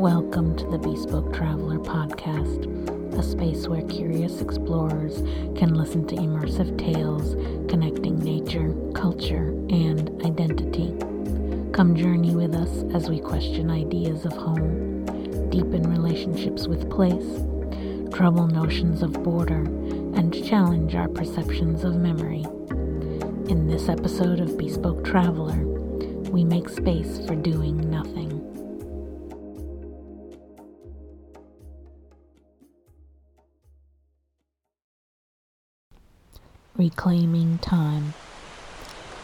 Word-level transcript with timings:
Welcome 0.00 0.56
to 0.56 0.64
the 0.64 0.78
Bespoke 0.78 1.30
Traveler 1.34 1.78
podcast, 1.78 3.18
a 3.18 3.22
space 3.22 3.68
where 3.68 3.82
curious 3.82 4.40
explorers 4.40 5.18
can 5.58 5.74
listen 5.74 6.06
to 6.06 6.14
immersive 6.14 6.78
tales 6.78 7.34
connecting 7.68 8.18
nature, 8.18 8.74
culture, 8.94 9.48
and 9.68 10.08
identity. 10.24 10.96
Come 11.72 11.94
journey 11.94 12.34
with 12.34 12.54
us 12.54 12.82
as 12.94 13.10
we 13.10 13.20
question 13.20 13.70
ideas 13.70 14.24
of 14.24 14.32
home, 14.32 15.04
deepen 15.50 15.82
relationships 15.90 16.66
with 16.66 16.90
place, 16.90 17.42
trouble 18.10 18.46
notions 18.46 19.02
of 19.02 19.22
border, 19.22 19.64
and 20.16 20.32
challenge 20.46 20.94
our 20.94 21.08
perceptions 21.08 21.84
of 21.84 21.96
memory. 21.96 22.46
In 23.50 23.66
this 23.68 23.90
episode 23.90 24.40
of 24.40 24.56
Bespoke 24.56 25.04
Traveler, 25.04 25.62
we 26.30 26.42
make 26.42 26.70
space 26.70 27.20
for 27.26 27.36
doing 27.36 27.90
nothing. 27.90 28.39
Reclaiming 36.80 37.58
time. 37.58 38.14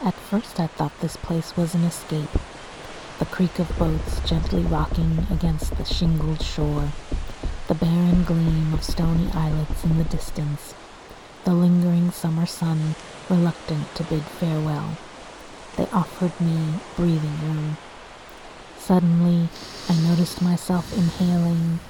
At 0.04 0.12
first, 0.12 0.60
I 0.60 0.66
thought 0.66 1.00
this 1.00 1.16
place 1.16 1.56
was 1.56 1.74
an 1.74 1.84
escape. 1.84 2.28
The 3.18 3.24
creak 3.24 3.58
of 3.58 3.78
boats 3.78 4.20
gently 4.28 4.60
rocking 4.60 5.26
against 5.30 5.74
the 5.78 5.86
shingled 5.86 6.42
shore, 6.42 6.92
the 7.68 7.74
barren 7.74 8.24
gleam 8.24 8.74
of 8.74 8.84
stony 8.84 9.30
islets 9.32 9.84
in 9.84 9.96
the 9.96 10.04
distance, 10.04 10.74
the 11.46 11.54
lingering 11.54 12.10
summer 12.10 12.44
sun 12.44 12.94
reluctant 13.30 13.94
to 13.94 14.04
bid 14.04 14.24
farewell. 14.24 14.98
They 15.78 15.86
offered 15.94 16.38
me 16.38 16.74
breathing 16.94 17.40
room. 17.40 17.78
Suddenly, 18.76 19.48
I 19.88 19.94
noticed 20.02 20.42
myself 20.42 20.92
inhaling 20.92 21.80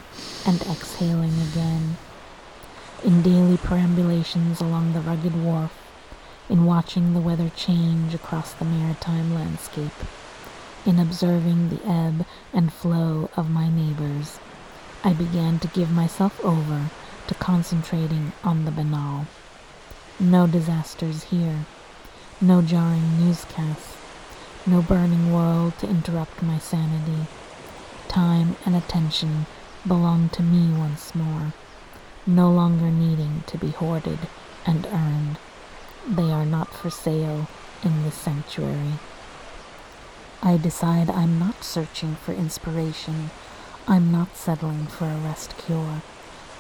and 0.47 0.63
exhaling 0.63 1.35
again 1.51 1.97
perambulations 3.57 4.61
along 4.61 4.93
the 4.93 5.01
rugged 5.01 5.43
wharf, 5.43 5.73
in 6.49 6.65
watching 6.65 7.13
the 7.13 7.21
weather 7.21 7.51
change 7.57 8.15
across 8.15 8.53
the 8.53 8.65
maritime 8.65 9.35
landscape, 9.35 9.93
in 10.85 10.99
observing 10.99 11.69
the 11.69 11.85
ebb 11.87 12.25
and 12.53 12.73
flow 12.73 13.29
of 13.37 13.51
my 13.51 13.69
neighbors, 13.69 14.39
I 15.03 15.13
began 15.13 15.59
to 15.61 15.69
give 15.69 15.91
myself 15.91 16.43
over 16.45 16.91
to 17.27 17.35
concentrating 17.35 18.33
on 18.45 18.65
the 18.65 18.71
banal. 18.71 19.27
No 20.19 20.47
disasters 20.47 21.25
here, 21.25 21.67
no 22.41 22.63
jarring 22.63 23.19
newscasts, 23.19 23.97
no 24.67 24.83
burning 24.83 25.33
world 25.33 25.79
to 25.79 25.89
interrupt 25.89 26.43
my 26.43 26.59
sanity. 26.59 27.27
Time 28.09 28.57
and 28.65 28.75
attention 28.75 29.47
belong 29.87 30.29
to 30.31 30.43
me 30.43 30.77
once 30.77 31.15
more 31.15 31.53
no 32.27 32.51
longer 32.51 32.91
needing 32.91 33.45
to 33.47 33.57
be 33.57 33.71
hoarded 33.71 34.19
and 34.67 34.87
earned. 34.87 35.39
They 36.09 36.31
are 36.31 36.47
not 36.47 36.75
for 36.75 36.91
sale 36.91 37.49
in 37.85 38.03
this 38.03 38.15
sanctuary. 38.15 38.95
I 40.43 40.57
decide 40.57 41.09
I'm 41.09 41.39
not 41.39 41.65
searching 41.65 42.17
for 42.17 42.33
inspiration. 42.33 43.31
I'm 43.87 44.11
not 44.11 44.37
settling 44.37 44.87
for 44.87 45.07
a 45.07 45.17
rest 45.19 45.57
cure. 45.59 46.03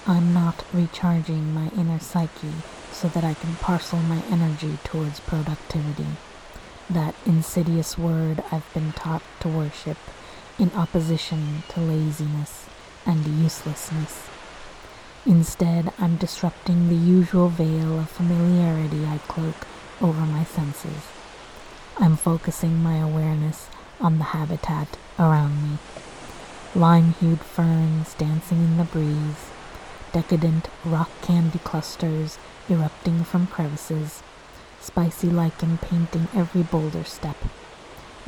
I'm 0.06 0.32
not 0.32 0.64
recharging 0.72 1.52
my 1.52 1.68
inner 1.76 1.98
psyche 1.98 2.52
so 2.92 3.08
that 3.08 3.24
I 3.24 3.34
can 3.34 3.56
parcel 3.56 3.98
my 3.98 4.22
energy 4.30 4.78
towards 4.84 5.20
productivity. 5.20 6.06
That 6.88 7.16
insidious 7.26 7.98
word 7.98 8.42
I've 8.52 8.72
been 8.72 8.92
taught 8.92 9.22
to 9.40 9.48
worship 9.48 9.98
in 10.58 10.70
opposition 10.72 11.64
to 11.70 11.80
laziness 11.80 12.66
and 13.04 13.26
uselessness. 13.26 14.28
Instead, 15.26 15.92
I'm 15.98 16.14
disrupting 16.16 16.88
the 16.88 16.94
usual 16.94 17.48
veil 17.48 17.98
of 17.98 18.08
familiarity 18.08 19.04
I 19.04 19.18
cloak 19.26 19.66
over 20.00 20.20
my 20.20 20.44
senses. 20.44 21.02
I'm 21.98 22.16
focusing 22.16 22.80
my 22.80 22.98
awareness 22.98 23.68
on 24.00 24.18
the 24.18 24.24
habitat 24.24 24.96
around 25.18 25.62
me. 25.64 25.78
Lime-hued 26.76 27.40
ferns 27.40 28.14
dancing 28.14 28.58
in 28.58 28.76
the 28.76 28.84
breeze, 28.84 29.50
decadent 30.12 30.68
rock 30.84 31.10
candy 31.22 31.58
clusters 31.58 32.38
erupting 32.70 33.24
from 33.24 33.48
crevices, 33.48 34.22
spicy 34.80 35.28
lichen 35.28 35.78
painting 35.78 36.28
every 36.36 36.62
boulder 36.62 37.02
step. 37.02 37.36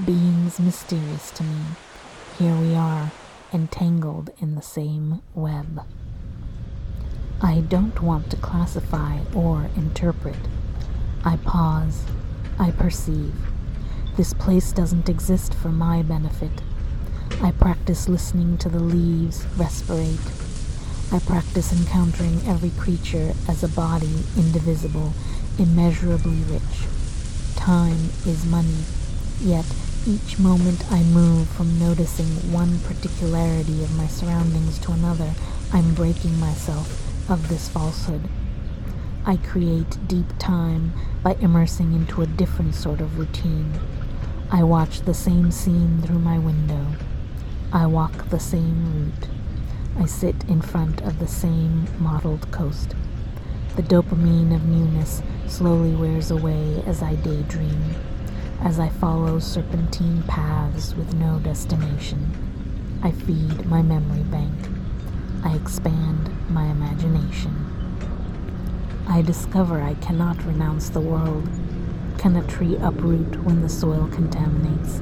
Beings 0.04 0.58
mysterious 0.58 1.31
to 1.31 1.44
me. 1.44 1.60
Here 2.41 2.56
we 2.56 2.75
are, 2.75 3.12
entangled 3.53 4.31
in 4.41 4.56
the 4.56 4.62
same 4.62 5.22
web. 5.34 5.82
I 7.41 7.60
don't 7.60 8.03
want 8.03 8.32
to 8.32 8.37
classify 8.37 9.21
or 9.32 9.71
interpret. 9.76 10.34
I 11.25 11.37
pause. 11.37 12.03
I 12.59 12.72
perceive. 12.72 13.32
This 14.16 14.34
place 14.34 14.72
doesn't 14.72 15.09
exist 15.09 15.54
for 15.54 15.69
my 15.69 16.03
benefit. 16.03 16.50
I 17.41 17.53
practice 17.53 18.09
listening 18.09 18.59
to 18.59 18.69
the 18.69 18.81
leaves 18.81 19.44
respirate. 19.56 20.19
I 21.12 21.21
practice 21.21 21.72
encountering 21.72 22.41
every 22.44 22.71
creature 22.71 23.32
as 23.49 23.62
a 23.62 23.69
body 23.69 24.25
indivisible, 24.37 25.12
immeasurably 25.60 26.43
rich. 26.53 26.88
Time 27.55 28.10
is 28.26 28.44
money, 28.47 28.82
yet 29.41 29.65
each 30.09 30.41
moment 30.41 30.91
I 30.91 31.05
move 31.05 31.47
from 31.49 31.78
noticing 31.78 32.53
one 32.53 32.81
particularity 32.81 33.84
of 33.84 33.97
my 33.97 34.09
surroundings 34.09 34.81
to 34.81 34.93
another, 34.93 35.34
I'm 35.72 35.94
breaking 35.94 36.41
myself 36.41 37.05
of 37.28 37.49
this 37.49 37.69
falsehood. 37.69 38.22
I 39.27 39.37
create 39.37 39.99
deep 40.09 40.39
time 40.39 40.93
by 41.22 41.34
immersing 41.34 41.93
into 41.93 42.22
a 42.22 42.27
different 42.27 42.75
sort 42.75 43.00
of 43.00 43.19
routine. 43.19 43.78
I 44.50 44.62
watch 44.62 45.03
the 45.03 45.12
same 45.12 45.50
scene 45.50 46.00
through 46.00 46.21
my 46.21 46.38
window. 46.38 46.87
I 47.72 47.84
walk 47.87 48.31
the 48.31 48.41
same 48.41 48.94
route. 48.94 49.28
I 49.99 50.06
sit 50.06 50.44
in 50.49 50.62
front 50.62 51.03
of 51.03 51.19
the 51.19 51.28
same 51.28 51.87
mottled 52.00 52.50
coast. 52.50 52.94
The 53.77 53.83
dopamine 53.83 54.55
of 54.55 54.65
newness 54.65 55.22
slowly 55.47 55.94
wears 55.94 56.31
away 56.31 56.83
as 56.87 57.03
I 57.03 57.17
daydream, 57.17 57.94
as 58.62 58.78
I 58.78 58.88
follow 58.88 59.38
serpentine 59.38 60.22
paths 60.22 60.94
with 60.94 61.15
no 61.15 61.38
destination. 61.41 62.33
I 63.03 63.11
feed 63.11 63.67
my 63.67 63.83
memory 63.83 64.22
bank. 64.22 64.78
I 65.44 65.54
expand 65.54 66.31
my 66.50 66.65
imagination. 66.66 67.54
I 69.06 69.22
discover 69.22 69.81
I 69.81 69.94
cannot 69.94 70.44
renounce 70.44 70.88
the 70.88 71.00
world. 71.00 71.49
Can 72.19 72.34
a 72.34 72.47
tree 72.47 72.76
uproot 72.76 73.44
when 73.44 73.62
the 73.62 73.69
soil 73.69 74.09
contaminates? 74.12 75.00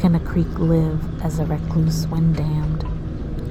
Can 0.00 0.14
a 0.14 0.20
creek 0.20 0.56
live 0.58 1.22
as 1.22 1.40
a 1.40 1.46
recluse 1.46 2.06
when 2.06 2.32
dammed? 2.32 2.84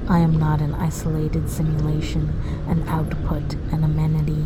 I 0.09 0.19
am 0.19 0.39
not 0.39 0.61
an 0.61 0.73
isolated 0.73 1.49
simulation, 1.49 2.29
an 2.67 2.87
output, 2.87 3.55
an 3.73 3.83
amenity. 3.83 4.45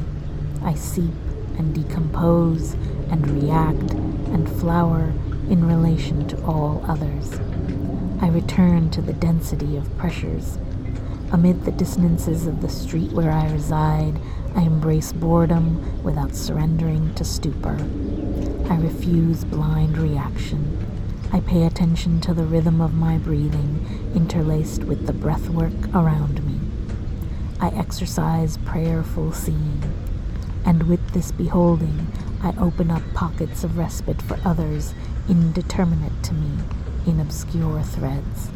I 0.64 0.74
seep 0.74 1.14
and 1.58 1.74
decompose 1.74 2.74
and 3.12 3.30
react 3.30 3.92
and 4.34 4.50
flower 4.60 5.14
in 5.50 5.68
relation 5.68 6.28
to 6.30 6.44
all 6.46 6.84
others. 6.88 7.40
I 8.22 8.30
return 8.30 8.90
to 8.90 9.02
the 9.02 9.14
density 9.14 9.78
of 9.78 9.98
pressures 9.98 10.58
Amid 11.32 11.66
the 11.66 11.72
dissonances 11.72 12.48
of 12.48 12.62
the 12.62 12.70
street 12.70 13.12
where 13.12 13.32
I 13.32 13.52
reside, 13.52 14.20
I 14.56 14.62
embrace 14.62 15.12
boredom 15.12 16.04
without 16.04 16.36
surrendering 16.36 17.14
to 17.16 17.26
stupor. 17.26 17.78
I 18.70 18.78
refuse 18.78 19.44
blind 19.44 19.98
reaction. 19.98 20.78
I 21.34 21.42
pay 21.42 21.66
attention 21.66 22.22
to 22.22 22.34
the 22.34 22.46
rhythm 22.46 22.80
of 22.80 22.94
my 22.94 23.18
breathing, 23.18 24.12
interlaced 24.16 24.84
with 24.84 25.08
the 25.08 25.14
breathwork 25.14 25.94
around 25.94 26.46
me. 26.46 26.60
I 27.60 27.70
exercise 27.70 28.58
prayerful 28.64 29.34
seeing, 29.34 29.84
and 30.64 30.84
with 30.84 31.12
this 31.12 31.32
beholding, 31.32 32.08
I 32.42 32.54
open 32.60 32.92
up 32.92 33.02
pockets 33.14 33.64
of 33.64 33.78
respite 33.78 34.22
for 34.22 34.40
others, 34.46 34.94
indeterminate 35.28 36.24
to 36.24 36.34
me, 36.34 36.60
in 37.08 37.20
obscure 37.20 37.82
threads. 37.82 38.50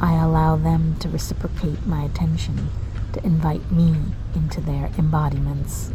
I 0.00 0.14
allow 0.14 0.54
them 0.54 0.94
to 1.00 1.08
reciprocate 1.08 1.84
my 1.84 2.04
attention, 2.04 2.68
to 3.14 3.26
invite 3.26 3.72
me 3.72 3.96
into 4.32 4.60
their 4.60 4.92
embodiments. 4.96 5.90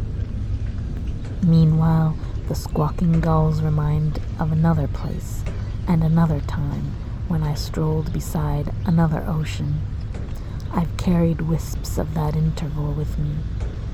Meanwhile, 1.42 2.14
the 2.46 2.54
squawking 2.54 3.20
gulls 3.20 3.62
remind 3.62 4.20
of 4.38 4.52
another 4.52 4.88
place 4.88 5.42
and 5.88 6.04
another 6.04 6.40
time 6.40 6.92
when 7.28 7.42
I 7.42 7.54
strolled 7.54 8.12
beside 8.12 8.74
another 8.84 9.24
ocean. 9.26 9.80
I've 10.70 10.94
carried 10.98 11.40
wisps 11.40 11.96
of 11.96 12.12
that 12.12 12.36
interval 12.36 12.92
with 12.92 13.18
me 13.18 13.36